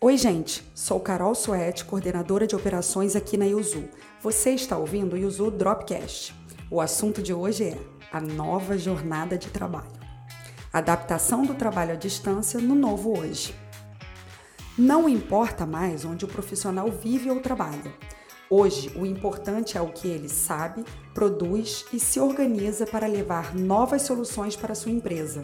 [0.00, 0.62] Oi, gente.
[0.76, 3.88] Sou Carol Suete, coordenadora de operações aqui na Yuzu.
[4.22, 6.32] Você está ouvindo o Yuzu Dropcast.
[6.70, 7.78] O assunto de hoje é
[8.12, 9.90] a nova jornada de trabalho.
[10.72, 13.52] Adaptação do trabalho à distância no novo hoje.
[14.78, 17.92] Não importa mais onde o profissional vive ou trabalha.
[18.48, 24.02] Hoje, o importante é o que ele sabe, produz e se organiza para levar novas
[24.02, 25.42] soluções para sua empresa.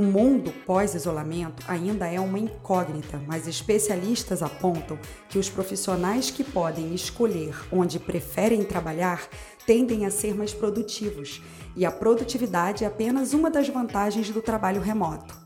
[0.00, 4.98] O mundo pós-isolamento ainda é uma incógnita, mas especialistas apontam
[5.28, 9.28] que os profissionais que podem escolher onde preferem trabalhar
[9.66, 11.42] tendem a ser mais produtivos,
[11.76, 15.36] e a produtividade é apenas uma das vantagens do trabalho remoto.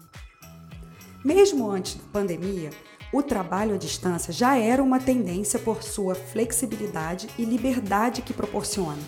[1.25, 2.71] Mesmo antes da pandemia,
[3.13, 9.03] o trabalho à distância já era uma tendência por sua flexibilidade e liberdade que proporciona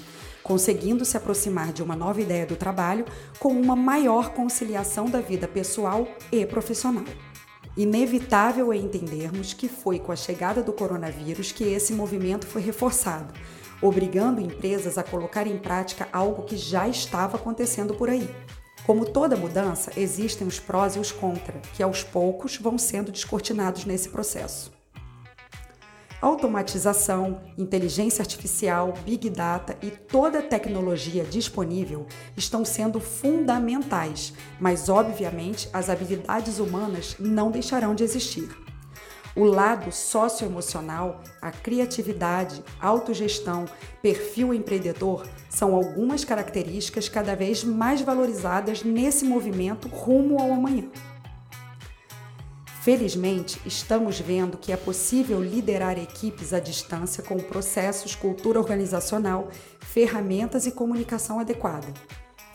[0.46, 3.04] conseguindo se aproximar de uma nova ideia do trabalho
[3.40, 7.04] com uma maior conciliação da vida pessoal e profissional.
[7.76, 13.34] Inevitável é entendermos que foi com a chegada do coronavírus que esse movimento foi reforçado,
[13.82, 18.32] obrigando empresas a colocar em prática algo que já estava acontecendo por aí.
[18.86, 23.84] Como toda mudança, existem os prós e os contra, que aos poucos vão sendo descortinados
[23.84, 24.75] nesse processo.
[26.20, 35.68] Automatização, inteligência artificial, big data e toda a tecnologia disponível estão sendo fundamentais, mas obviamente
[35.74, 38.48] as habilidades humanas não deixarão de existir.
[39.36, 43.66] O lado socioemocional, a criatividade, autogestão,
[44.00, 50.88] perfil empreendedor são algumas características cada vez mais valorizadas nesse movimento rumo ao amanhã.
[52.86, 59.48] Felizmente, estamos vendo que é possível liderar equipes à distância com processos, cultura organizacional,
[59.80, 61.92] ferramentas e comunicação adequada.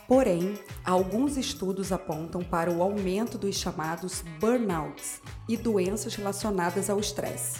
[0.07, 7.59] Porém, alguns estudos apontam para o aumento dos chamados burnouts e doenças relacionadas ao estresse.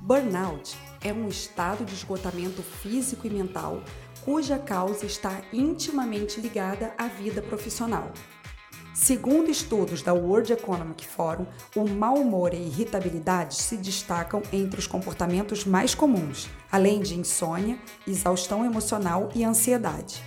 [0.00, 3.82] Burnout é um estado de esgotamento físico e mental
[4.24, 8.12] cuja causa está intimamente ligada à vida profissional.
[8.98, 11.44] Segundo estudos da World Economic Forum,
[11.76, 17.78] o mau humor e irritabilidade se destacam entre os comportamentos mais comuns, além de insônia,
[18.08, 20.24] exaustão emocional e ansiedade.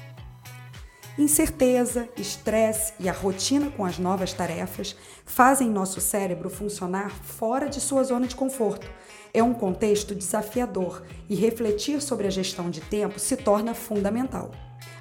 [1.18, 7.82] Incerteza, estresse e a rotina com as novas tarefas fazem nosso cérebro funcionar fora de
[7.82, 8.88] sua zona de conforto.
[9.34, 14.52] É um contexto desafiador e refletir sobre a gestão de tempo se torna fundamental.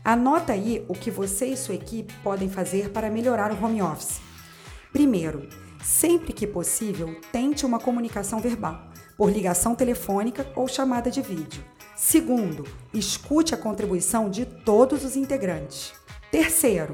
[0.05, 4.21] Anota aí o que você e sua equipe podem fazer para melhorar o home office.
[4.93, 5.49] Primeiro,
[5.83, 11.63] sempre que possível, tente uma comunicação verbal, por ligação telefônica ou chamada de vídeo.
[11.97, 12.65] Segundo,
[12.95, 15.93] escute a contribuição de todos os integrantes.
[16.31, 16.93] Terceiro,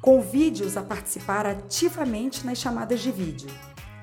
[0.00, 3.48] convide-os a participar ativamente nas chamadas de vídeo.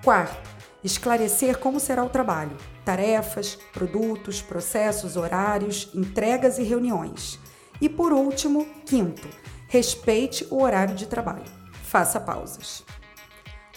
[0.03, 0.49] Quarto,
[0.83, 7.39] esclarecer como será o trabalho, tarefas, produtos, processos, horários, entregas e reuniões.
[7.81, 9.27] E por último, quinto,
[9.67, 11.45] respeite o horário de trabalho.
[11.83, 12.83] Faça pausas.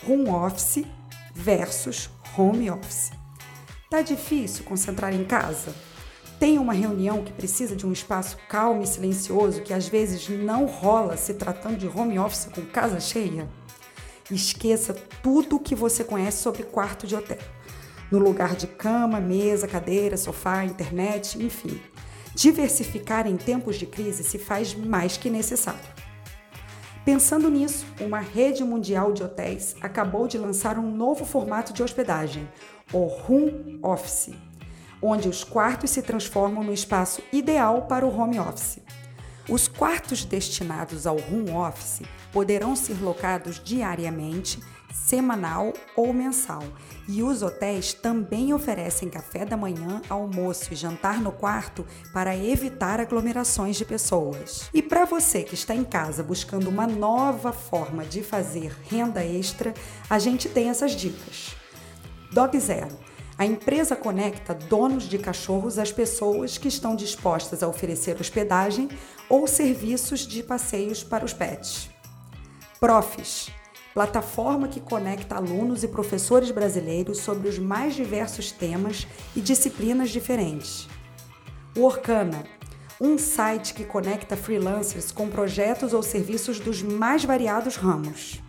[0.06, 0.84] Home office
[1.34, 3.12] versus home office.
[3.88, 5.74] Tá difícil concentrar em casa?
[6.41, 10.66] Tem uma reunião que precisa de um espaço calmo e silencioso que às vezes não
[10.66, 13.48] rola se tratando de home office com casa cheia?
[14.30, 17.38] Esqueça tudo o que você conhece sobre quarto de hotel.
[18.10, 21.80] No lugar de cama, mesa, cadeira, sofá, internet, enfim.
[22.34, 25.81] Diversificar em tempos de crise se faz mais que necessário.
[27.04, 32.48] Pensando nisso, uma rede mundial de hotéis acabou de lançar um novo formato de hospedagem,
[32.92, 32.98] o
[33.28, 34.31] Home Office,
[35.03, 38.78] onde os quartos se transformam no espaço ideal para o home office.
[39.48, 44.60] Os quartos destinados ao home office poderão ser locados diariamente
[44.92, 46.62] semanal ou mensal.
[47.08, 53.00] E os hotéis também oferecem café da manhã, almoço e jantar no quarto para evitar
[53.00, 54.69] aglomerações de pessoas.
[54.72, 59.74] E para você que está em casa buscando uma nova forma de fazer renda extra,
[60.09, 61.56] a gente tem essas dicas.
[62.30, 62.97] Dog Zero.
[63.39, 68.89] A empresa conecta donos de cachorros às pessoas que estão dispostas a oferecer hospedagem
[69.28, 71.91] ou serviços de passeios para os pets.
[72.78, 73.50] Profis
[73.94, 79.06] plataforma que conecta alunos e professores brasileiros sobre os mais diversos temas
[79.36, 80.89] e disciplinas diferentes.
[81.77, 82.44] O Orkana,
[83.00, 88.41] um site que conecta freelancers com projetos ou serviços dos mais variados ramos.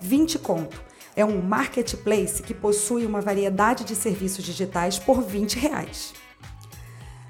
[0.00, 0.82] 20 Conto
[1.16, 6.14] é um marketplace que possui uma variedade de serviços digitais por 20 reais.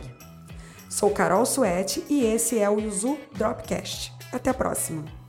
[0.89, 4.11] Sou Carol Suete e esse é o Yuzu Dropcast.
[4.31, 5.24] Até a próxima.